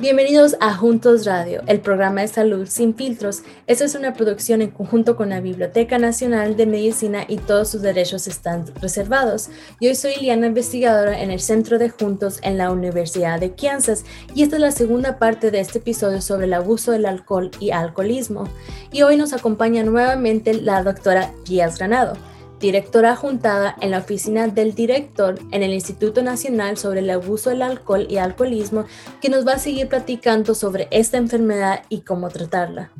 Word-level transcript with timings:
Bienvenidos 0.00 0.56
a 0.60 0.74
Juntos 0.74 1.26
Radio, 1.26 1.60
el 1.66 1.80
programa 1.80 2.22
de 2.22 2.28
salud 2.28 2.66
sin 2.66 2.94
filtros. 2.94 3.42
Esta 3.66 3.84
es 3.84 3.94
una 3.94 4.14
producción 4.14 4.62
en 4.62 4.70
conjunto 4.70 5.14
con 5.14 5.28
la 5.28 5.42
Biblioteca 5.42 5.98
Nacional 5.98 6.56
de 6.56 6.64
Medicina 6.64 7.26
y 7.28 7.36
todos 7.36 7.68
sus 7.68 7.82
derechos 7.82 8.26
están 8.26 8.64
reservados. 8.80 9.50
Yo 9.78 9.94
soy 9.94 10.14
Liana, 10.18 10.46
investigadora 10.46 11.20
en 11.20 11.30
el 11.30 11.40
Centro 11.40 11.78
de 11.78 11.90
Juntos 11.90 12.40
en 12.42 12.56
la 12.56 12.70
Universidad 12.70 13.40
de 13.40 13.54
Kansas 13.54 14.06
y 14.34 14.42
esta 14.42 14.56
es 14.56 14.62
la 14.62 14.72
segunda 14.72 15.18
parte 15.18 15.50
de 15.50 15.60
este 15.60 15.80
episodio 15.80 16.22
sobre 16.22 16.46
el 16.46 16.54
abuso 16.54 16.92
del 16.92 17.04
alcohol 17.04 17.50
y 17.60 17.70
alcoholismo. 17.70 18.48
Y 18.90 19.02
hoy 19.02 19.18
nos 19.18 19.34
acompaña 19.34 19.82
nuevamente 19.82 20.54
la 20.54 20.82
doctora 20.82 21.30
Gias 21.44 21.76
Granado 21.76 22.14
directora 22.60 23.16
juntada 23.16 23.74
en 23.80 23.90
la 23.90 23.98
oficina 23.98 24.46
del 24.46 24.74
director 24.74 25.38
en 25.50 25.62
el 25.62 25.72
Instituto 25.72 26.22
Nacional 26.22 26.76
sobre 26.76 27.00
el 27.00 27.10
Abuso 27.10 27.50
del 27.50 27.62
Alcohol 27.62 28.06
y 28.08 28.18
Alcoholismo, 28.18 28.84
que 29.20 29.30
nos 29.30 29.46
va 29.46 29.54
a 29.54 29.58
seguir 29.58 29.88
platicando 29.88 30.54
sobre 30.54 30.86
esta 30.90 31.16
enfermedad 31.16 31.82
y 31.88 32.02
cómo 32.02 32.28
tratarla. 32.28 32.90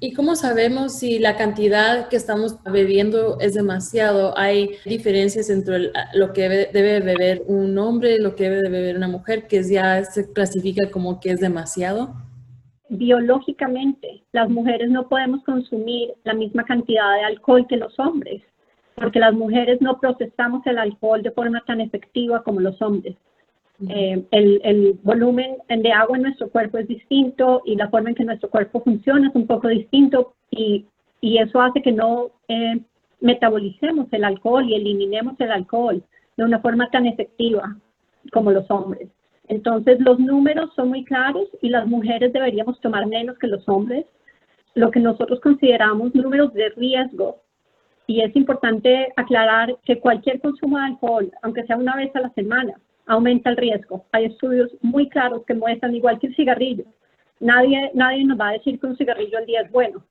¿Y 0.00 0.12
cómo 0.12 0.36
sabemos 0.36 0.96
si 0.96 1.18
la 1.18 1.36
cantidad 1.36 2.08
que 2.08 2.16
estamos 2.16 2.62
bebiendo 2.62 3.40
es 3.40 3.54
demasiado? 3.54 4.36
¿Hay 4.38 4.76
diferencias 4.84 5.50
entre 5.50 5.90
lo 6.14 6.32
que 6.32 6.68
debe 6.72 7.00
beber 7.00 7.42
un 7.46 7.76
hombre 7.78 8.14
y 8.14 8.22
lo 8.22 8.36
que 8.36 8.48
debe 8.48 8.68
beber 8.68 8.96
una 8.96 9.08
mujer, 9.08 9.48
que 9.48 9.60
ya 9.64 10.04
se 10.04 10.32
clasifica 10.32 10.88
como 10.90 11.18
que 11.18 11.30
es 11.30 11.40
demasiado? 11.40 12.14
Biológicamente, 12.90 14.22
las 14.32 14.48
mujeres 14.48 14.88
no 14.88 15.08
podemos 15.08 15.42
consumir 15.42 16.14
la 16.22 16.32
misma 16.32 16.64
cantidad 16.64 17.14
de 17.16 17.24
alcohol 17.24 17.66
que 17.68 17.76
los 17.76 17.98
hombres 17.98 18.42
porque 18.98 19.20
las 19.20 19.34
mujeres 19.34 19.80
no 19.80 19.98
procesamos 19.98 20.66
el 20.66 20.78
alcohol 20.78 21.22
de 21.22 21.30
forma 21.30 21.62
tan 21.66 21.80
efectiva 21.80 22.42
como 22.42 22.60
los 22.60 22.80
hombres. 22.82 23.16
Eh, 23.88 24.24
el, 24.32 24.98
volumen 25.04 25.56
de 25.68 25.92
agua 25.92 26.16
en 26.16 26.24
nuestro 26.24 26.50
cuerpo 26.50 26.78
es 26.78 26.88
distinto 26.88 27.62
y 27.64 27.76
la 27.76 27.88
forma 27.88 28.08
en 28.08 28.16
que 28.16 28.24
nuestro 28.24 28.50
cuerpo 28.50 28.80
funciona 28.82 29.28
es 29.28 29.34
un 29.36 29.46
poco 29.46 29.68
distinto 29.68 30.34
y, 30.50 30.86
eso 31.20 31.60
hace 31.60 31.82
que 31.82 31.92
no 31.92 32.30
eh, 32.48 32.80
metabolicemos 33.20 34.06
el 34.12 34.24
alcohol 34.24 34.68
y 34.68 34.74
eliminemos 34.74 35.34
el 35.40 35.50
alcohol 35.50 36.02
de 36.36 36.44
una 36.44 36.60
forma 36.60 36.88
tan 36.90 37.06
efectiva 37.06 37.76
como 38.32 38.52
los 38.52 38.70
hombres. 38.70 39.08
Entonces 39.48 39.98
los 40.00 40.18
números 40.18 40.70
son 40.76 40.88
muy 40.90 41.04
claros 41.04 41.48
y 41.60 41.70
las 41.70 41.86
mujeres 41.86 42.32
deberíamos 42.32 42.80
tomar 42.80 43.06
menos 43.06 43.38
que 43.38 43.48
los 43.48 43.68
hombres. 43.68 44.06
Lo 44.74 44.90
que 44.90 45.00
nosotros 45.00 45.40
consideramos 45.40 46.14
números 46.14 46.52
de 46.52 46.68
riesgo 46.70 47.40
y 48.08 48.22
es 48.22 48.34
importante 48.34 49.12
aclarar 49.16 49.76
que 49.84 50.00
cualquier 50.00 50.40
consumo 50.40 50.78
de 50.78 50.84
alcohol, 50.84 51.30
aunque 51.42 51.64
sea 51.64 51.76
una 51.76 51.94
vez 51.94 52.10
a 52.16 52.20
la 52.20 52.30
semana, 52.30 52.72
aumenta 53.06 53.50
el 53.50 53.58
riesgo. 53.58 54.06
Hay 54.12 54.24
estudios 54.24 54.70
muy 54.80 55.10
claros 55.10 55.44
que 55.44 55.52
muestran, 55.52 55.94
igual 55.94 56.18
que 56.18 56.28
el 56.28 56.34
cigarrillo, 56.34 56.84
nadie, 57.38 57.90
nadie 57.92 58.24
nos 58.24 58.40
va 58.40 58.48
a 58.48 58.52
decir 58.52 58.80
que 58.80 58.86
un 58.86 58.96
cigarrillo 58.96 59.36
al 59.36 59.44
día 59.44 59.60
es 59.60 59.70
bueno. 59.70 60.02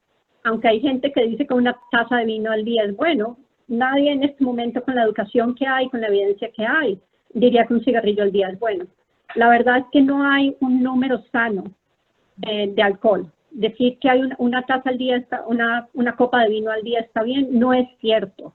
Aunque 0.43 0.67
hay 0.67 0.79
gente 0.79 1.11
que 1.11 1.25
dice 1.25 1.47
que 1.47 1.53
una 1.55 1.75
taza 1.89 2.17
de 2.17 2.25
vino 2.25 2.51
al 2.51 2.63
día 2.63 2.83
es 2.83 2.95
bueno, 2.95 3.39
nadie 3.67 4.11
en 4.11 4.23
este 4.23 4.43
momento 4.43 4.83
con 4.83 4.93
la 4.93 5.03
educación 5.03 5.55
que 5.55 5.65
hay, 5.65 5.89
con 5.89 5.99
la 5.99 6.07
evidencia 6.07 6.51
que 6.55 6.67
hay, 6.67 7.01
diría 7.33 7.65
que 7.65 7.73
un 7.73 7.83
cigarrillo 7.83 8.21
al 8.21 8.31
día 8.31 8.49
es 8.49 8.59
bueno. 8.59 8.85
La 9.33 9.49
verdad 9.49 9.79
es 9.79 9.85
que 9.91 10.01
no 10.03 10.23
hay 10.23 10.55
un 10.59 10.83
número 10.83 11.23
sano 11.31 11.63
eh, 12.43 12.71
de 12.75 12.81
alcohol 12.83 13.31
decir 13.57 13.97
que 13.99 14.09
hay 14.09 14.21
una, 14.37 14.61
taza 14.63 14.89
al 14.89 14.97
día, 14.97 15.25
una, 15.47 15.87
una 15.93 16.15
copa 16.15 16.43
de 16.43 16.49
vino 16.49 16.71
al 16.71 16.83
día 16.83 16.99
está 16.99 17.23
bien, 17.23 17.47
no 17.51 17.73
es 17.73 17.87
cierto. 17.99 18.53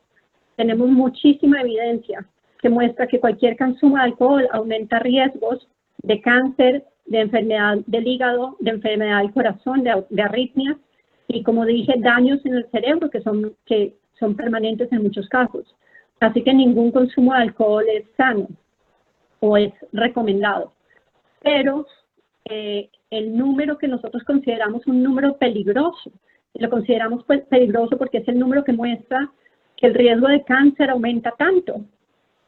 Tenemos 0.56 0.88
muchísima 0.88 1.60
evidencia 1.60 2.24
que 2.60 2.68
muestra 2.68 3.08
que 3.08 3.18
cualquier 3.18 3.56
consumo 3.56 3.96
de 3.96 4.02
alcohol 4.04 4.48
aumenta 4.52 5.00
riesgos 5.00 5.68
de 6.02 6.20
cáncer, 6.20 6.84
de 7.06 7.20
enfermedad 7.20 7.78
del 7.86 8.06
hígado, 8.06 8.56
de 8.60 8.70
enfermedad 8.70 9.22
del 9.22 9.32
corazón, 9.32 9.82
de, 9.82 10.04
de 10.08 10.22
arritmias 10.22 10.76
y, 11.26 11.42
como 11.42 11.66
dije, 11.66 11.94
daños 11.98 12.44
en 12.46 12.54
el 12.54 12.70
cerebro 12.70 13.10
que 13.10 13.22
son, 13.22 13.56
que 13.66 13.96
son 14.20 14.36
permanentes 14.36 14.90
en 14.92 15.02
muchos 15.02 15.28
casos. 15.28 15.64
Así 16.20 16.44
que 16.44 16.54
ningún 16.54 16.92
consumo 16.92 17.32
de 17.32 17.40
alcohol 17.40 17.84
es 17.92 18.04
sano 18.16 18.46
o 19.40 19.56
es 19.56 19.72
recomendado. 19.92 20.72
Pero 21.42 21.86
eh, 22.44 22.88
el 23.12 23.36
número 23.36 23.76
que 23.76 23.88
nosotros 23.88 24.24
consideramos 24.24 24.86
un 24.86 25.02
número 25.02 25.36
peligroso. 25.36 26.10
Lo 26.54 26.70
consideramos 26.70 27.24
pues, 27.26 27.42
peligroso 27.42 27.98
porque 27.98 28.18
es 28.18 28.28
el 28.28 28.38
número 28.38 28.64
que 28.64 28.72
muestra 28.72 29.30
que 29.76 29.86
el 29.88 29.94
riesgo 29.94 30.28
de 30.28 30.42
cáncer 30.44 30.88
aumenta 30.88 31.32
tanto, 31.32 31.84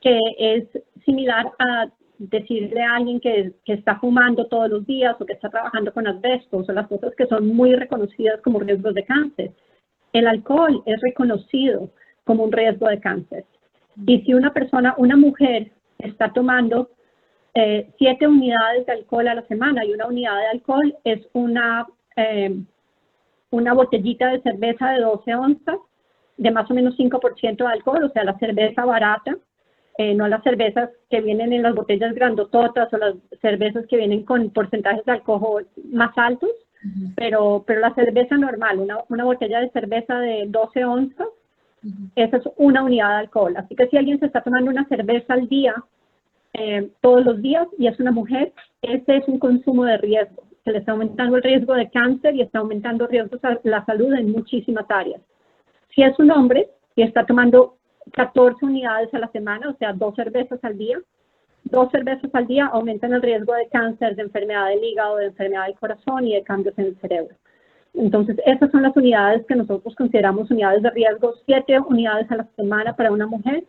que 0.00 0.18
es 0.38 0.64
similar 1.04 1.52
a 1.58 1.88
decirle 2.18 2.82
a 2.82 2.96
alguien 2.96 3.20
que, 3.20 3.52
que, 3.64 3.74
está 3.74 3.98
fumando 3.98 4.46
todos 4.46 4.70
los 4.70 4.86
días 4.86 5.14
o 5.20 5.26
que 5.26 5.34
está 5.34 5.50
trabajando 5.50 5.92
con 5.92 6.06
asbestos 6.06 6.66
o 6.66 6.72
las 6.72 6.88
cosas 6.88 7.14
que 7.14 7.26
son 7.26 7.46
muy 7.48 7.74
reconocidas 7.74 8.40
como 8.40 8.60
riesgos 8.60 8.94
de 8.94 9.04
cáncer. 9.04 9.50
El 10.14 10.26
alcohol 10.26 10.82
es 10.86 10.98
reconocido 11.02 11.90
como 12.24 12.44
un 12.44 12.52
riesgo 12.52 12.88
de 12.88 13.00
cáncer. 13.00 13.44
Y 14.06 14.22
si 14.22 14.32
una 14.32 14.54
persona, 14.54 14.94
una 14.96 15.16
mujer, 15.16 15.72
está 15.98 16.32
tomando 16.32 16.90
eh, 17.54 17.88
siete 17.98 18.26
unidades 18.26 18.84
de 18.86 18.92
alcohol 18.92 19.28
a 19.28 19.34
la 19.34 19.46
semana 19.46 19.84
y 19.84 19.92
una 19.92 20.08
unidad 20.08 20.36
de 20.38 20.46
alcohol 20.48 20.96
es 21.04 21.20
una, 21.32 21.86
eh, 22.16 22.56
una 23.50 23.72
botellita 23.72 24.28
de 24.28 24.42
cerveza 24.42 24.90
de 24.90 25.00
12 25.00 25.34
onzas 25.34 25.78
de 26.36 26.50
más 26.50 26.68
o 26.70 26.74
menos 26.74 26.96
5% 26.96 27.56
de 27.56 27.72
alcohol, 27.72 28.02
o 28.04 28.08
sea, 28.10 28.24
la 28.24 28.36
cerveza 28.38 28.84
barata, 28.84 29.36
eh, 29.98 30.14
no 30.14 30.26
las 30.26 30.42
cervezas 30.42 30.90
que 31.08 31.20
vienen 31.20 31.52
en 31.52 31.62
las 31.62 31.76
botellas 31.76 32.12
grandototas 32.12 32.92
o 32.92 32.98
las 32.98 33.14
cervezas 33.40 33.86
que 33.86 33.98
vienen 33.98 34.24
con 34.24 34.50
porcentajes 34.50 35.04
de 35.04 35.12
alcohol 35.12 35.68
más 35.92 36.10
altos, 36.18 36.50
pero, 37.16 37.64
pero 37.66 37.80
la 37.80 37.94
cerveza 37.94 38.36
normal, 38.36 38.80
una, 38.80 38.98
una 39.08 39.24
botella 39.24 39.60
de 39.60 39.70
cerveza 39.70 40.18
de 40.18 40.44
12 40.48 40.84
onzas, 40.84 41.28
esa 42.16 42.36
es 42.38 42.42
una 42.56 42.82
unidad 42.82 43.10
de 43.10 43.14
alcohol. 43.14 43.54
Así 43.56 43.76
que 43.76 43.86
si 43.86 43.96
alguien 43.96 44.18
se 44.18 44.26
está 44.26 44.42
tomando 44.42 44.70
una 44.70 44.86
cerveza 44.88 45.34
al 45.34 45.48
día 45.48 45.74
eh, 46.54 46.88
todos 47.00 47.24
los 47.24 47.42
días 47.42 47.66
y 47.78 47.88
es 47.88 47.98
una 47.98 48.12
mujer, 48.12 48.52
ese 48.80 49.16
es 49.16 49.28
un 49.28 49.38
consumo 49.38 49.84
de 49.84 49.98
riesgo. 49.98 50.44
Se 50.64 50.70
le 50.70 50.78
está 50.78 50.92
aumentando 50.92 51.36
el 51.36 51.42
riesgo 51.42 51.74
de 51.74 51.90
cáncer 51.90 52.34
y 52.36 52.42
está 52.42 52.60
aumentando 52.60 53.06
riesgos 53.06 53.44
a 53.44 53.58
la 53.64 53.84
salud 53.84 54.14
en 54.14 54.30
muchísimas 54.30 54.86
áreas. 54.88 55.20
Si 55.94 56.02
es 56.02 56.18
un 56.18 56.30
hombre 56.30 56.68
y 56.96 57.02
está 57.02 57.26
tomando 57.26 57.76
14 58.12 58.64
unidades 58.64 59.12
a 59.12 59.18
la 59.18 59.28
semana, 59.28 59.68
o 59.68 59.76
sea, 59.78 59.92
dos 59.92 60.14
cervezas 60.14 60.62
al 60.62 60.78
día, 60.78 60.98
dos 61.64 61.90
cervezas 61.90 62.30
al 62.32 62.46
día 62.46 62.66
aumentan 62.66 63.12
el 63.12 63.22
riesgo 63.22 63.52
de 63.54 63.68
cáncer, 63.68 64.14
de 64.14 64.22
enfermedad 64.22 64.68
del 64.68 64.84
hígado, 64.84 65.16
de 65.16 65.26
enfermedad 65.26 65.66
del 65.66 65.78
corazón 65.78 66.26
y 66.26 66.34
de 66.34 66.42
cambios 66.42 66.78
en 66.78 66.86
el 66.86 66.96
cerebro. 67.00 67.34
Entonces, 67.94 68.36
esas 68.46 68.70
son 68.70 68.82
las 68.82 68.96
unidades 68.96 69.44
que 69.46 69.54
nosotros 69.56 69.94
consideramos 69.96 70.50
unidades 70.50 70.82
de 70.82 70.90
riesgo, 70.90 71.34
7 71.46 71.80
unidades 71.80 72.30
a 72.30 72.36
la 72.36 72.48
semana 72.56 72.94
para 72.94 73.12
una 73.12 73.26
mujer 73.26 73.64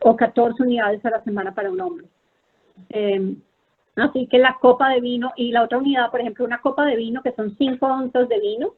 o 0.00 0.16
14 0.16 0.62
unidades 0.62 1.04
a 1.04 1.10
la 1.10 1.22
semana 1.24 1.54
para 1.54 1.70
un 1.70 1.80
hombre. 1.80 2.06
Em, 2.90 3.36
así 3.96 4.26
que 4.26 4.38
la 4.38 4.56
copa 4.60 4.90
de 4.90 5.00
vino 5.00 5.32
y 5.36 5.52
la 5.52 5.64
otra 5.64 5.78
unidad, 5.78 6.10
por 6.10 6.20
ejemplo, 6.20 6.44
una 6.44 6.60
copa 6.60 6.84
de 6.84 6.96
vino 6.96 7.22
que 7.22 7.32
son 7.32 7.56
5 7.56 7.86
onzas 7.86 8.28
de 8.28 8.40
vino, 8.40 8.74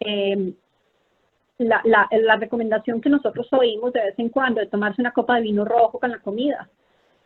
em, 0.00 0.54
la, 1.58 1.80
la, 1.84 2.08
la, 2.10 2.36
recomendación 2.36 3.00
que 3.00 3.08
nosotros 3.08 3.46
oímos 3.52 3.92
de 3.92 4.02
vez 4.02 4.18
en 4.18 4.28
cuando 4.28 4.60
de 4.60 4.66
tomarse 4.66 5.00
una 5.00 5.12
copa 5.12 5.36
de 5.36 5.42
vino 5.42 5.64
rojo 5.64 6.00
con 6.00 6.10
la 6.10 6.18
comida, 6.18 6.68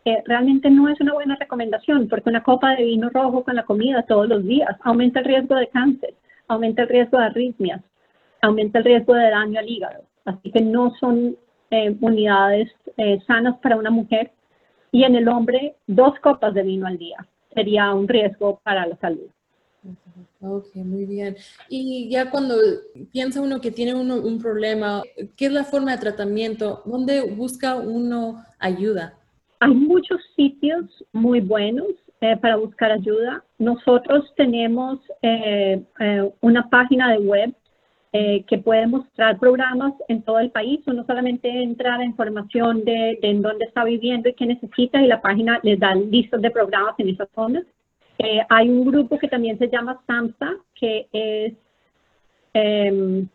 eh, 0.05 0.23
realmente 0.27 0.71
no 0.71 0.89
es 0.89 1.01
una 1.01 1.13
buena 1.13 1.37
recomendación 1.37 2.09
porque 2.09 2.31
una 2.31 2.43
copa 2.43 2.75
de 2.77 2.85
vino 2.85 3.11
rojo 3.11 3.45
con 3.45 3.57
la 3.57 3.65
comida 3.65 4.05
todos 4.05 4.29
los 4.29 4.45
días 4.45 4.77
aumenta 4.83 5.21
el 5.21 5.27
riesgo 5.27 5.55
de 5.55 5.69
cáncer, 5.69 6.15
aumenta 6.47 6.83
el 6.83 6.89
riesgo 6.89 7.19
de 7.19 7.25
arritmias, 7.25 7.83
aumenta 8.41 8.79
el 8.79 8.85
riesgo 8.85 9.15
de 9.15 9.31
daño 9.31 9.59
al 9.59 9.69
hígado. 9.69 10.05
Así 10.25 10.51
que 10.51 10.61
no 10.61 10.95
son 11.01 11.37
eh, 11.71 11.95
unidades 12.01 12.71
eh, 12.97 13.19
sanas 13.27 13.59
para 13.59 13.77
una 13.77 13.91
mujer 13.91 14.31
y 14.93 15.05
en 15.05 15.17
el 15.17 15.29
hombre 15.29 15.77
dos 15.87 16.19
copas 16.21 16.55
de 16.55 16.63
vino 16.63 16.87
al 16.87 16.99
día. 16.99 17.27
Sería 17.55 17.93
un 17.93 18.09
riesgo 18.09 18.61
para 18.63 18.87
la 18.87 18.97
salud. 18.97 19.29
Ok, 20.41 20.75
muy 20.77 21.05
bien. 21.05 21.37
Y 21.69 22.09
ya 22.11 22.31
cuando 22.31 22.55
piensa 23.13 23.41
uno 23.41 23.61
que 23.61 23.73
tiene 23.73 23.95
uno 23.95 24.17
un 24.17 24.39
problema, 24.39 25.03
¿qué 25.37 25.47
es 25.47 25.53
la 25.53 25.65
forma 25.65 25.93
de 25.93 25.99
tratamiento? 25.99 26.83
¿Dónde 26.85 27.23
busca 27.23 27.77
uno 27.77 28.45
ayuda? 28.59 29.15
Hay 29.61 29.75
muchos 29.75 30.21
sitios 30.37 30.85
muy 31.13 31.41
buenos 31.41 31.89
eh, 32.21 32.37
para 32.37 32.57
buscar 32.57 32.93
ayuda. 32.93 33.45
Nosotros 33.59 34.33
tenemos 34.37 35.01
eh, 35.23 35.83
eh, 35.99 36.31
una 36.41 36.69
página 36.69 37.11
de 37.13 37.19
web 37.19 37.55
eh, 38.13 38.45
que 38.49 38.57
puede 38.57 38.87
mostrar 38.87 39.39
programas 39.39 39.93
en 40.09 40.23
todo 40.23 40.39
el 40.39 40.51
país. 40.51 40.81
Uno 40.87 41.05
solamente 41.05 41.49
entra 41.49 41.99
la 41.99 42.05
información 42.05 42.83
de, 42.85 43.19
en 43.21 43.43
dónde 43.43 43.67
está 43.67 43.85
viviendo 43.85 44.29
y 44.29 44.33
qué 44.33 44.47
necesita 44.47 45.03
y 45.03 45.07
la 45.07 45.21
página 45.21 45.61
les 45.63 45.79
da 45.79 45.95
listas 45.95 46.41
de 46.41 46.51
programas 46.51 46.95
en 46.99 47.11
esas 47.11 47.29
zonas. 47.35 47.65
Eh, 48.19 48.41
hay 48.49 48.71
un 48.71 48.87
grupo 48.87 49.19
que 49.19 49.29
también 49.29 49.59
se 49.59 49.69
llama 49.69 50.01
SAMSA, 50.07 50.57
que 50.75 51.07
es 51.13 51.53
em, 52.55 53.29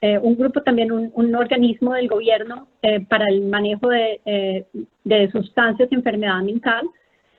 eh, 0.00 0.18
un 0.18 0.36
grupo 0.36 0.62
también, 0.62 0.90
un, 0.90 1.10
un 1.14 1.34
organismo 1.34 1.92
del 1.92 2.08
gobierno 2.08 2.66
para 3.08 3.26
el 3.28 3.42
manejo 3.42 3.88
de, 3.88 4.64
de 5.04 5.30
sustancias 5.30 5.88
y 5.90 5.94
enfermedad 5.94 6.40
mental. 6.42 6.88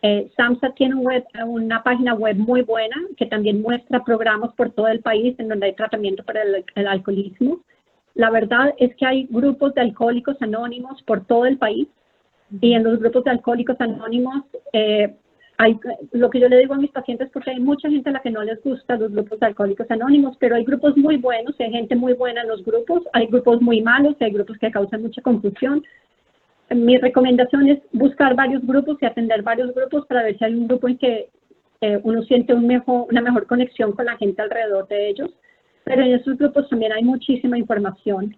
Eh, 0.02 0.32
SAMSA 0.38 0.72
tiene 0.76 0.96
una 0.96 1.84
página 1.84 2.14
web 2.14 2.38
muy 2.38 2.62
buena 2.62 2.96
que 3.18 3.26
también 3.26 3.62
muestra 3.62 4.04
programas 4.04 4.54
por 4.54 4.72
todo 4.72 4.88
el 4.88 5.02
país 5.02 5.36
en 5.40 5.50
donde 5.50 5.68
hay 5.68 5.74
tratamiento 5.74 6.24
para 6.24 6.42
el, 6.44 6.88
alcoholismo. 6.88 7.60
La 8.16 8.30
verdad 8.30 8.74
es 8.78 8.96
que 8.96 9.06
hay 9.06 9.28
grupos 9.30 9.74
de 9.76 9.82
alcohólicos 9.82 10.42
anónimos 10.42 11.02
por 11.04 11.26
todo 11.26 11.46
el 11.46 11.58
país 11.58 11.88
y 12.62 12.74
en 12.74 12.84
los 12.84 13.00
grupos 13.00 13.26
de 13.26 13.32
alcohólicos 13.32 13.76
anónimos 13.80 14.44
eh, 14.72 15.16
hay, 15.58 15.78
lo 16.14 16.30
que 16.30 16.40
yo 16.40 16.48
le 16.48 16.60
digo 16.60 16.74
a 16.74 16.78
mis 16.78 16.92
pacientes, 16.92 17.30
porque 17.34 17.52
hay 17.52 17.60
mucha 17.60 17.90
gente 17.90 18.10
a 18.10 18.14
la 18.14 18.22
que 18.22 18.32
no 18.32 18.42
les 18.44 18.64
gusta 18.64 18.96
los 18.96 19.12
grupos 19.12 19.42
de 19.42 19.48
alcohólicos 19.48 19.92
anónimos, 19.92 20.38
pero 20.40 20.56
hay 20.56 20.64
grupos 20.64 20.96
muy 20.96 21.18
buenos, 21.18 21.60
hay 21.60 21.72
gente 21.72 21.98
muy 21.98 22.14
buena 22.14 22.42
en 22.42 22.48
los 22.48 22.64
grupos, 22.64 23.04
hay 23.12 23.28
grupos 23.28 23.62
muy 23.62 23.82
malos, 23.82 24.16
hay 24.22 24.32
grupos 24.32 24.58
que 24.58 24.72
causan 24.72 25.02
mucha 25.02 25.22
confusión 25.22 25.84
mi 26.76 26.98
recomendación 26.98 27.68
es 27.70 27.80
buscar 27.92 28.36
varios 28.36 28.66
grupos 28.66 28.98
y 29.02 29.06
atender 29.06 29.42
varios 29.42 29.74
grupos 29.74 30.06
para 30.06 30.24
ver 30.24 30.38
si 30.38 30.46
hay 30.46 30.54
un 30.54 30.68
grupo 30.68 30.88
en 30.88 30.98
que 30.98 31.30
eh, 31.82 32.00
uno 32.04 32.22
siente 32.24 32.54
una 32.54 33.22
mejor 33.22 33.48
conexión 33.48 33.94
con 33.94 34.06
la 34.06 34.18
gente 34.18 34.42
alrededor 34.42 34.88
de 34.88 35.10
ellos. 35.10 35.30
Pero 35.84 36.04
en 36.04 36.14
esos 36.14 36.38
grupos 36.38 36.70
también 36.70 36.92
hay 36.92 37.04
muchísima 37.04 37.58
información 37.58 38.36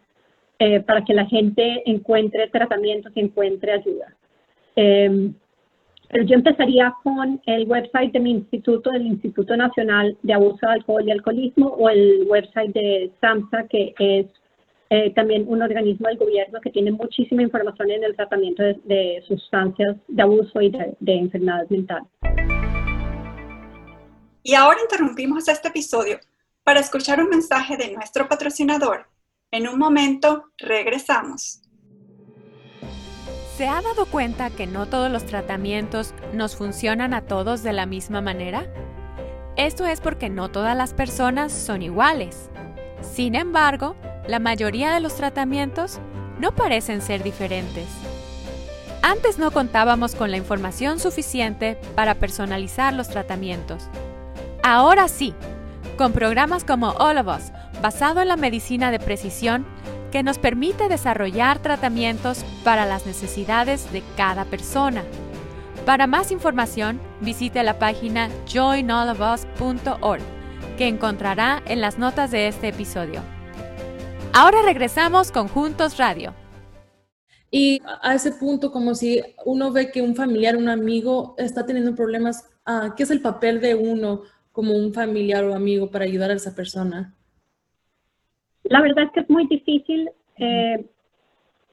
eh, 0.59 0.79
para 0.79 1.03
que 1.03 1.13
la 1.13 1.25
gente 1.25 1.81
encuentre 1.85 2.47
tratamientos 2.47 3.11
y 3.15 3.21
encuentre 3.21 3.73
ayuda. 3.73 4.15
Em, 4.75 5.33
pero 6.09 6.25
yo 6.25 6.35
empezaría 6.35 6.93
con 7.03 7.41
el 7.45 7.67
website 7.67 8.11
de 8.11 8.19
mi 8.19 8.31
instituto, 8.31 8.91
del 8.91 9.07
Instituto 9.07 9.55
Nacional 9.55 10.17
de 10.23 10.33
Abuso 10.33 10.59
de 10.61 10.73
Alcohol 10.73 11.07
y 11.07 11.11
Alcoholismo, 11.11 11.67
o 11.67 11.89
el 11.89 12.25
website 12.27 12.73
de 12.73 13.11
SAMSA, 13.21 13.67
que 13.67 13.93
es 13.97 14.27
eh, 14.93 15.09
también 15.13 15.45
un 15.47 15.61
organismo 15.61 16.09
del 16.09 16.17
gobierno 16.17 16.59
que 16.59 16.69
tiene 16.69 16.91
muchísima 16.91 17.41
información 17.41 17.91
en 17.91 18.03
el 18.03 18.13
tratamiento 18.13 18.61
de, 18.61 19.23
sustancias 19.25 19.95
de 20.09 20.21
abuso 20.21 20.59
y 20.59 20.69
de, 20.69 20.97
de 20.99 21.13
enfermedades 21.13 21.71
mentales. 21.71 22.09
Y 24.43 24.53
ahora 24.53 24.79
interrumpimos 24.81 25.47
este 25.47 25.69
episodio 25.69 26.19
para 26.65 26.81
escuchar 26.81 27.21
un 27.21 27.29
mensaje 27.29 27.77
de 27.77 27.93
nuestro 27.93 28.27
patrocinador. 28.27 29.07
En 29.49 29.69
un 29.69 29.79
momento 29.79 30.51
regresamos. 30.57 31.61
¿Se 33.55 33.69
ha 33.69 33.81
dado 33.81 34.07
cuenta 34.07 34.49
que 34.49 34.67
no 34.67 34.87
todos 34.87 35.09
los 35.09 35.25
tratamientos 35.25 36.13
nos 36.33 36.57
funcionan 36.57 37.13
a 37.13 37.21
todos 37.21 37.63
de 37.63 37.71
la 37.71 37.85
misma 37.85 38.19
manera? 38.19 38.65
Esto 39.55 39.85
es 39.85 40.01
porque 40.01 40.29
no 40.29 40.51
todas 40.51 40.75
las 40.75 40.93
personas 40.93 41.53
son 41.53 41.81
iguales. 41.81 42.49
Sin 43.01 43.35
embargo, 43.35 43.95
la 44.27 44.39
mayoría 44.39 44.93
de 44.93 44.99
los 44.99 45.15
tratamientos 45.15 45.99
no 46.39 46.53
parecen 46.53 47.01
ser 47.01 47.23
diferentes. 47.23 47.87
Antes 49.01 49.39
no 49.39 49.51
contábamos 49.51 50.15
con 50.15 50.29
la 50.31 50.37
información 50.37 50.99
suficiente 50.99 51.77
para 51.95 52.15
personalizar 52.15 52.93
los 52.93 53.09
tratamientos. 53.09 53.87
Ahora 54.63 55.07
sí, 55.07 55.33
con 55.97 56.13
programas 56.13 56.63
como 56.63 56.89
All 56.91 57.17
of 57.17 57.27
Us, 57.27 57.51
basado 57.81 58.21
en 58.21 58.27
la 58.27 58.37
medicina 58.37 58.91
de 58.91 58.99
precisión, 58.99 59.65
que 60.11 60.23
nos 60.23 60.37
permite 60.37 60.87
desarrollar 60.87 61.59
tratamientos 61.59 62.45
para 62.63 62.85
las 62.85 63.05
necesidades 63.05 63.91
de 63.91 64.03
cada 64.17 64.45
persona. 64.45 65.03
Para 65.85 66.05
más 66.05 66.31
información, 66.31 66.99
visite 67.21 67.63
la 67.63 67.79
página 67.79 68.29
joinallofus.org, 68.51 70.21
que 70.77 70.87
encontrará 70.87 71.63
en 71.65 71.81
las 71.81 71.97
notas 71.97 72.29
de 72.29 72.47
este 72.47 72.67
episodio. 72.67 73.21
Ahora 74.33 74.59
regresamos 74.63 75.29
con 75.29 75.49
Juntos 75.49 75.97
Radio. 75.97 76.33
Y 77.51 77.81
a 78.01 78.15
ese 78.15 78.31
punto, 78.31 78.71
como 78.71 78.95
si 78.95 79.21
uno 79.43 79.73
ve 79.73 79.91
que 79.91 80.01
un 80.01 80.15
familiar, 80.15 80.55
un 80.55 80.69
amigo 80.69 81.35
está 81.37 81.65
teniendo 81.65 81.93
problemas, 81.95 82.49
ah, 82.65 82.93
¿qué 82.95 83.03
es 83.03 83.11
el 83.11 83.21
papel 83.21 83.59
de 83.59 83.75
uno 83.75 84.21
como 84.53 84.73
un 84.73 84.93
familiar 84.93 85.43
o 85.43 85.53
amigo 85.53 85.91
para 85.91 86.05
ayudar 86.05 86.31
a 86.31 86.35
esa 86.35 86.55
persona? 86.55 87.13
La 88.63 88.81
verdad 88.81 89.03
es 89.03 89.11
que 89.11 89.19
es 89.19 89.29
muy 89.29 89.47
difícil 89.47 90.09
eh, 90.37 90.85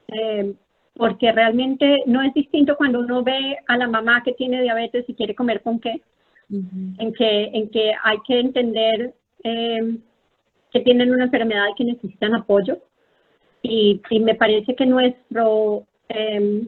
eh, 0.09 0.53
porque 0.95 1.31
realmente 1.31 2.03
no 2.07 2.21
es 2.21 2.33
distinto 2.33 2.75
cuando 2.75 2.99
uno 2.99 3.23
ve 3.23 3.57
a 3.67 3.77
la 3.77 3.87
mamá 3.87 4.21
que 4.21 4.33
tiene 4.33 4.61
diabetes 4.61 5.05
y 5.07 5.13
quiere 5.13 5.33
comer 5.33 5.61
con 5.61 5.79
qué, 5.79 6.01
en, 6.49 7.13
que, 7.13 7.43
en 7.53 7.69
que 7.69 7.93
hay 8.03 8.17
que 8.27 8.37
entender 8.37 9.13
eh, 9.45 9.97
que 10.71 10.81
tienen 10.81 11.11
una 11.11 11.25
enfermedad 11.25 11.65
y 11.71 11.75
que 11.75 11.85
necesitan 11.85 12.35
apoyo. 12.35 12.77
Y, 13.61 14.01
me 14.21 14.35
parece 14.35 14.75
que 14.75 14.85
nuestro, 14.85 15.83
em, 16.07 16.67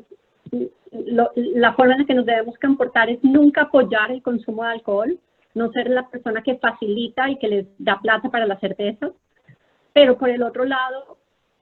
la 0.92 1.74
forma 1.74 1.94
en 1.94 2.00
la 2.00 2.06
que 2.06 2.14
nos 2.14 2.26
debemos 2.26 2.58
comportar 2.60 3.10
es 3.10 3.24
nunca 3.24 3.64
apoyar 3.64 4.12
el 4.12 4.22
consumo 4.22 4.64
de 4.64 4.72
alcohol, 4.72 5.20
no 5.54 5.72
ser 5.72 5.90
la 5.90 6.10
persona 6.10 6.42
que 6.42 6.58
facilita 6.58 7.30
y 7.30 7.38
que 7.38 7.48
les 7.48 7.66
da 7.78 8.00
plata 8.02 8.30
para 8.30 8.46
la 8.46 8.60
cerveza, 8.60 9.12
pero 9.94 10.18
por 10.18 10.30
el 10.30 10.44
otro 10.44 10.66
lado, 10.66 11.18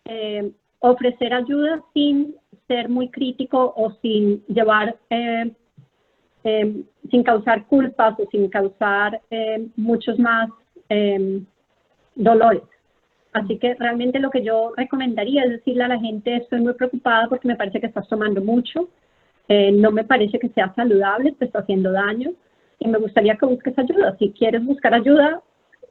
em, 0.06 0.51
ofrecer 0.80 1.33
ayuda 1.33 1.83
sin 1.94 2.35
ser 2.68 2.89
muy 2.89 3.09
crítico 3.09 3.74
o 3.75 3.92
sin 4.01 4.44
llevar, 4.47 4.97
em, 5.09 5.53
sin 7.12 7.24
causar 7.24 7.65
culpas 7.68 8.18
o 8.19 8.27
sin 8.31 8.50
causar 8.50 9.21
muchos 9.75 10.18
más 10.18 10.50
dolores. 12.19 12.63
Así 13.33 13.57
que 13.57 13.75
realmente 13.75 14.19
lo 14.19 14.30
que 14.30 14.44
yo 14.44 14.74
recomendaría 14.75 15.44
es 15.44 15.51
decirle 15.51 15.83
a 15.83 15.88
la 15.88 16.00
gente, 16.00 16.36
estoy 16.36 16.62
muy 16.62 16.74
preocupada 16.74 17.27
porque 17.27 17.48
me 17.48 17.56
parece 17.56 17.80
que 17.80 17.88
estás 17.88 18.07
tomando 18.07 18.42
mucho, 18.42 18.89
eh, 19.48 19.71
no 19.71 19.92
me 19.92 20.04
parece 20.04 20.39
que 20.39 20.50
sea 20.50 20.74
saludable, 20.75 21.31
te 21.33 21.45
está 21.45 21.60
haciendo 21.60 21.92
daño 21.92 22.31
y 22.80 22.88
me 22.88 22.98
gustaría 22.98 23.36
que 23.36 23.45
busques 23.45 23.77
ayuda. 23.77 24.16
Si 24.18 24.31
quieres 24.31 24.63
buscar 24.66 24.94
ayuda, 24.94 25.42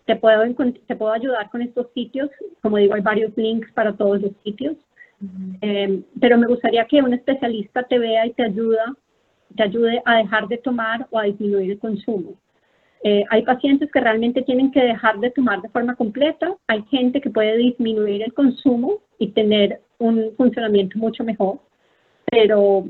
te 0.05 0.17
puedo, 0.17 0.43
te 0.87 0.97
puedo 0.97 1.13
ayudar 1.13 1.51
con 1.51 1.63
estos 1.63 1.87
sitios. 1.93 2.31
Como 2.63 2.77
digo, 2.77 2.95
hay 2.95 3.03
varios 3.03 3.37
links 3.37 3.71
para 3.73 3.93
todos 3.95 4.21
los 4.21 4.33
sitios. 4.43 4.77
Eh, 5.61 6.03
pero 6.21 6.39
me 6.39 6.47
gustaría 6.47 6.85
que 6.87 7.03
un 7.03 7.13
especialista 7.13 7.83
te 7.83 7.99
vea 7.99 8.27
y 8.27 8.33
te 8.33 8.45
ayuda, 8.45 8.95
te 9.57 9.65
ayude 9.65 10.01
a 10.05 10.19
dejar 10.19 10.47
de 10.49 10.59
tomar 10.59 11.07
o 11.11 11.19
a 11.19 11.25
disminuir 11.25 11.73
el 11.73 11.79
consumo. 11.79 12.35
Eh, 13.05 13.25
hay 13.31 13.43
pacientes 13.43 13.91
que 13.93 14.00
realmente 14.00 14.43
tienen 14.43 14.73
que 14.73 14.83
dejar 14.83 15.19
de 15.21 15.31
tomar 15.31 15.62
de 15.62 15.69
forma 15.69 15.95
completa, 15.95 16.56
hay 16.67 16.83
gente 16.91 17.21
que 17.21 17.31
puede 17.31 17.56
disminuir 17.56 18.23
el 18.23 18.35
consumo 18.35 18.99
y 19.19 19.29
tener 19.29 19.81
un 19.99 20.33
funcionamiento 20.37 20.99
mucho 20.99 21.23
mejor, 21.23 21.61
pero, 22.31 22.89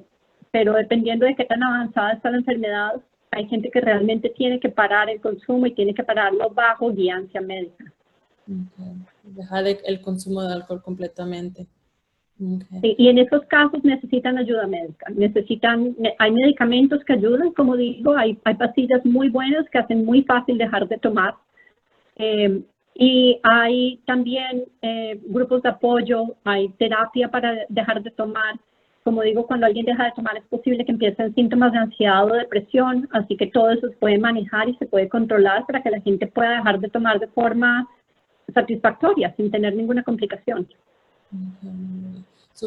pero 0.50 0.72
dependiendo 0.72 1.26
de 1.26 1.34
qué 1.34 1.44
tan 1.44 1.62
avanzada 1.62 2.12
está 2.12 2.30
la 2.30 2.38
enfermedad, 2.38 3.02
hay 3.30 3.46
gente 3.48 3.70
que 3.70 3.80
realmente 3.80 4.30
tiene 4.30 4.58
que 4.58 4.70
parar 4.70 5.10
el 5.10 5.20
consumo 5.20 5.66
y 5.66 5.74
tiene 5.74 5.94
que 5.94 6.04
pararlo 6.04 6.48
bajo 6.50 6.90
guianza 6.92 7.40
médica. 7.40 7.84
Dejar 9.24 9.64
el 9.66 10.00
consumo 10.00 10.42
de 10.42 10.54
alcohol 10.54 10.82
completamente 10.82 11.66
y 12.40 13.08
en 13.08 13.18
esos 13.18 13.44
casos 13.46 13.82
necesitan 13.82 14.38
ayuda 14.38 14.66
médica, 14.68 15.06
necesitan, 15.10 15.96
hay 16.18 16.30
medicamentos 16.30 17.02
que 17.04 17.14
ayudan, 17.14 17.52
como 17.52 17.76
digo, 17.76 18.16
hay, 18.16 18.38
hay 18.44 18.54
pastillas 18.54 19.04
muy 19.04 19.28
buenas 19.28 19.68
que 19.70 19.78
hacen 19.78 20.04
muy 20.04 20.22
fácil 20.22 20.56
dejar 20.56 20.86
de 20.86 20.98
tomar. 20.98 21.34
Eh, 22.16 22.62
y 22.94 23.40
hay 23.42 24.00
también 24.06 24.64
eh, 24.82 25.20
grupos 25.26 25.62
de 25.62 25.70
apoyo, 25.70 26.36
hay 26.44 26.68
terapia 26.70 27.28
para 27.28 27.66
dejar 27.68 28.02
de 28.02 28.10
tomar. 28.12 28.56
Como 29.02 29.22
digo, 29.22 29.46
cuando 29.46 29.66
alguien 29.66 29.86
deja 29.86 30.04
de 30.04 30.12
tomar 30.12 30.36
es 30.36 30.44
posible 30.44 30.84
que 30.84 30.92
empiecen 30.92 31.34
síntomas 31.34 31.72
de 31.72 31.78
ansiedad 31.78 32.24
o 32.24 32.34
depresión, 32.34 33.08
así 33.12 33.36
que 33.36 33.48
todo 33.48 33.70
eso 33.70 33.88
se 33.88 33.96
puede 33.96 34.18
manejar 34.18 34.68
y 34.68 34.74
se 34.76 34.86
puede 34.86 35.08
controlar 35.08 35.66
para 35.66 35.82
que 35.82 35.90
la 35.90 36.00
gente 36.00 36.26
pueda 36.28 36.56
dejar 36.58 36.78
de 36.78 36.88
tomar 36.88 37.18
de 37.18 37.28
forma 37.28 37.88
satisfactoria, 38.54 39.34
sin 39.36 39.50
tener 39.50 39.74
ninguna 39.74 40.02
complicación 40.04 40.68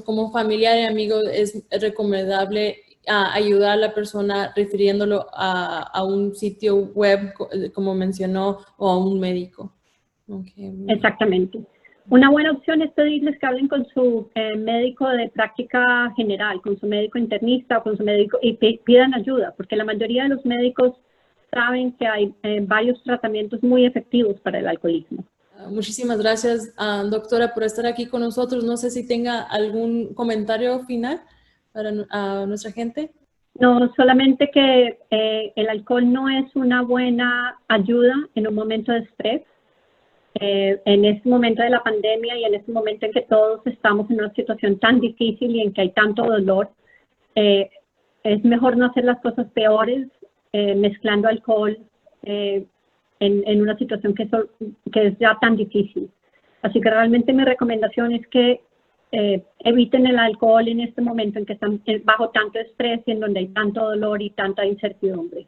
como 0.05 0.31
familiar 0.31 0.77
y 0.77 0.83
amigo 0.83 1.19
es 1.21 1.63
recomendable 1.81 2.77
ah, 3.07 3.31
ayudar 3.33 3.71
a 3.71 3.75
la 3.75 3.93
persona 3.93 4.53
refiriéndolo 4.55 5.27
a, 5.33 6.03
un 6.03 6.33
sitio 6.33 6.75
web, 6.75 7.33
como 7.73 7.93
mencionó, 7.93 8.59
o 8.77 8.89
a 8.89 8.97
un 8.97 9.19
médico. 9.19 9.73
Exactamente. 10.87 11.59
Una 12.09 12.29
buena 12.29 12.51
opción 12.51 12.81
es 12.81 12.91
pedirles 12.91 13.37
que 13.39 13.45
hablen 13.45 13.67
con 13.67 13.85
su 13.93 14.29
eh, 14.35 14.57
médico 14.57 15.07
de 15.07 15.29
práctica 15.29 16.11
general, 16.15 16.61
con 16.61 16.77
su 16.79 16.87
médico 16.87 17.17
internista 17.17 17.77
o 17.77 17.83
con 17.83 17.95
su 17.95 18.03
médico 18.03 18.39
y 18.41 18.53
pidan 18.53 19.13
ayuda, 19.13 19.53
porque 19.55 19.75
la 19.75 19.85
mayoría 19.85 20.23
de 20.23 20.29
los 20.29 20.45
médicos 20.45 20.93
saben 21.51 21.91
que 21.93 22.07
hay 22.07 22.33
eh, 22.43 22.59
varios 22.61 23.01
tratamientos 23.03 23.61
muy 23.61 23.85
efectivos 23.85 24.39
para 24.41 24.59
el 24.59 24.67
alcoholismo. 24.67 25.23
Muchísimas 25.69 26.17
gracias, 26.19 26.73
ah, 26.77 27.03
doctora, 27.09 27.53
por 27.53 27.63
estar 27.63 27.85
aquí 27.85 28.07
con 28.07 28.21
nosotros. 28.21 28.63
No 28.63 28.77
sé 28.77 28.89
si 28.89 29.07
tenga 29.07 29.41
algún 29.41 30.13
comentario 30.13 30.79
final 30.85 31.21
para 31.71 31.91
nuestra 32.45 32.71
gente. 32.71 33.11
No, 33.59 33.91
solamente 33.95 34.49
que 34.51 34.99
eh, 35.09 35.53
el 35.55 35.69
alcohol 35.69 36.11
no 36.11 36.29
es 36.29 36.55
una 36.55 36.81
buena 36.81 37.59
ayuda 37.67 38.13
en 38.35 38.47
un 38.47 38.55
momento 38.55 38.91
de 38.91 38.99
estrés. 38.99 39.41
Eh, 40.35 40.81
en 40.85 41.03
este 41.03 41.27
momento 41.27 41.61
de 41.61 41.69
la 41.69 41.83
pandemia 41.83 42.37
y 42.37 42.45
en 42.45 42.55
este 42.55 42.71
momento 42.71 43.05
en 43.05 43.11
que 43.11 43.21
todos 43.21 43.59
estamos 43.67 44.09
en 44.09 44.19
una 44.19 44.33
situación 44.33 44.79
tan 44.79 45.01
difícil 45.01 45.53
y 45.53 45.61
en 45.61 45.73
que 45.73 45.81
hay 45.81 45.91
tanto 45.91 46.23
dolor, 46.23 46.69
eh, 47.35 47.69
es 48.23 48.43
mejor 48.45 48.77
no 48.77 48.85
hacer 48.85 49.03
las 49.03 49.19
cosas 49.19 49.47
peores 49.51 50.07
eh, 50.53 50.75
mezclando 50.75 51.27
alcohol 51.27 51.77
en, 53.21 53.41
en, 53.47 53.61
una 53.61 53.77
situación 53.77 54.13
que, 54.13 54.29
que 54.91 55.07
es 55.07 55.17
ya 55.19 55.37
tan 55.39 55.55
difícil. 55.55 56.09
Así 56.61 56.81
que 56.81 56.89
realmente 56.89 57.31
mi 57.31 57.45
recomendación 57.45 58.11
es 58.11 58.27
que 58.27 58.61
eh, 59.13 59.43
eviten 59.59 60.07
el 60.07 60.19
alcohol 60.19 60.67
en 60.67 60.81
este 60.81 61.01
momento 61.01 61.39
en 61.39 61.45
que 61.45 61.53
están 61.53 61.81
bajo 62.03 62.29
tanto 62.29 62.59
estrés 62.59 63.01
y 63.05 63.11
en 63.11 63.19
donde 63.19 63.41
hay 63.41 63.47
tanto 63.49 63.81
dolor 63.81 64.21
y 64.21 64.29
tanta 64.31 64.65
incertidumbre. 64.65 65.47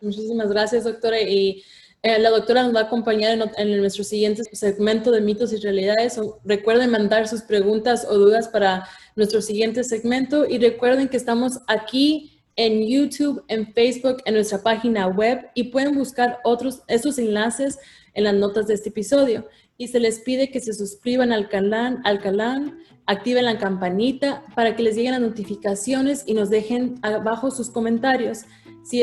Muchísimas 0.00 0.50
gracias, 0.50 0.84
doctora. 0.84 1.20
Y 1.20 1.62
eh, 2.02 2.18
la 2.18 2.30
doctora 2.30 2.62
nos 2.62 2.74
va 2.74 2.80
a 2.80 2.84
acompañar 2.84 3.38
en, 3.56 3.80
nuestro 3.80 4.04
siguiente 4.04 4.44
segmento 4.44 5.10
de 5.10 5.22
mitos 5.22 5.52
y 5.52 5.56
realidades. 5.56 6.20
recuerden 6.44 6.90
mandar 6.90 7.26
sus 7.26 7.42
preguntas 7.42 8.06
o 8.08 8.14
dudas 8.14 8.48
para 8.48 8.84
nuestro 9.16 9.40
siguiente 9.40 9.82
segmento 9.82 10.46
y 10.46 10.58
recuerden 10.58 11.08
que 11.08 11.16
estamos 11.16 11.60
aquí 11.66 12.35
en 12.56 12.88
YouTube, 12.88 13.44
en 13.48 13.72
Facebook, 13.72 14.22
en 14.24 14.34
nuestra 14.34 14.62
página 14.62 15.06
web 15.06 15.48
y 15.54 15.64
pueden 15.64 15.94
buscar 15.94 16.40
otros 16.42 16.82
esos 16.88 17.18
enlaces 17.18 17.78
en 18.14 18.24
las 18.24 18.34
notas 18.34 18.66
de 18.66 18.74
este 18.74 18.88
episodio 18.88 19.46
y 19.78 19.88
se 19.88 20.00
les 20.00 20.20
pide 20.20 20.50
que 20.50 20.60
se 20.60 20.72
suscriban 20.72 21.32
al 21.32 21.48
canal, 21.48 22.00
al 22.04 22.20
canal, 22.20 22.78
activen 23.06 23.44
la 23.44 23.58
campanita 23.58 24.42
para 24.54 24.74
que 24.74 24.82
les 24.82 24.96
lleguen 24.96 25.12
las 25.12 25.20
notificaciones 25.20 26.24
y 26.26 26.34
nos 26.34 26.50
dejen 26.50 26.98
abajo 27.02 27.50
sus 27.50 27.70
comentarios. 27.70 28.44
Si, 28.84 29.02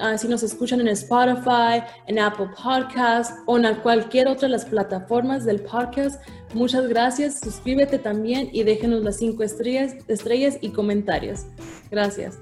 ah, 0.00 0.18
si 0.18 0.28
nos 0.28 0.42
escuchan 0.42 0.80
en 0.80 0.88
Spotify, 0.88 1.82
en 2.06 2.18
Apple 2.18 2.50
Podcast 2.62 3.38
o 3.46 3.58
en 3.58 3.74
cualquier 3.76 4.28
otra 4.28 4.46
de 4.46 4.52
las 4.52 4.66
plataformas 4.66 5.44
del 5.44 5.60
podcast, 5.62 6.22
muchas 6.54 6.86
gracias. 6.88 7.40
Suscríbete 7.40 7.98
también 7.98 8.50
y 8.52 8.62
déjenos 8.62 9.02
las 9.02 9.16
cinco 9.16 9.42
estrellas, 9.42 9.96
estrellas 10.06 10.58
y 10.60 10.70
comentarios. 10.70 11.46
Gracias. 11.90 12.38